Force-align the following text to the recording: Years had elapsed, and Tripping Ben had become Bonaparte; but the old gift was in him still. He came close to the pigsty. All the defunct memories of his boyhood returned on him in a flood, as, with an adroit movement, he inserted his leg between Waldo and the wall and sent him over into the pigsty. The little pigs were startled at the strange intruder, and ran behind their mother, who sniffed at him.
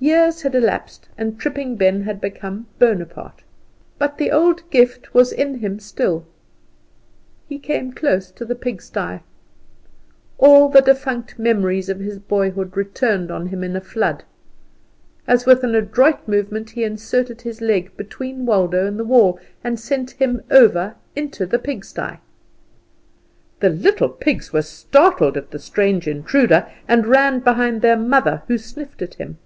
Years 0.00 0.42
had 0.42 0.54
elapsed, 0.54 1.08
and 1.18 1.40
Tripping 1.40 1.74
Ben 1.74 2.02
had 2.02 2.20
become 2.20 2.68
Bonaparte; 2.78 3.42
but 3.98 4.16
the 4.16 4.30
old 4.30 4.62
gift 4.70 5.12
was 5.12 5.32
in 5.32 5.58
him 5.58 5.80
still. 5.80 6.24
He 7.48 7.58
came 7.58 7.90
close 7.92 8.30
to 8.30 8.44
the 8.44 8.54
pigsty. 8.54 9.18
All 10.38 10.68
the 10.68 10.82
defunct 10.82 11.36
memories 11.36 11.88
of 11.88 11.98
his 11.98 12.20
boyhood 12.20 12.76
returned 12.76 13.32
on 13.32 13.48
him 13.48 13.64
in 13.64 13.74
a 13.74 13.80
flood, 13.80 14.22
as, 15.26 15.46
with 15.46 15.64
an 15.64 15.74
adroit 15.74 16.28
movement, 16.28 16.70
he 16.70 16.84
inserted 16.84 17.40
his 17.40 17.60
leg 17.60 17.96
between 17.96 18.46
Waldo 18.46 18.86
and 18.86 19.00
the 19.00 19.04
wall 19.04 19.40
and 19.64 19.80
sent 19.80 20.12
him 20.12 20.42
over 20.48 20.94
into 21.16 21.44
the 21.44 21.58
pigsty. 21.58 22.18
The 23.58 23.68
little 23.70 24.10
pigs 24.10 24.52
were 24.52 24.62
startled 24.62 25.36
at 25.36 25.50
the 25.50 25.58
strange 25.58 26.06
intruder, 26.06 26.68
and 26.86 27.04
ran 27.04 27.40
behind 27.40 27.82
their 27.82 27.96
mother, 27.98 28.44
who 28.46 28.58
sniffed 28.58 29.02
at 29.02 29.14
him. 29.14 29.38